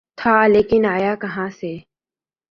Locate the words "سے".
1.49-1.77